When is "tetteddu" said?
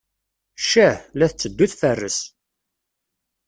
1.29-1.65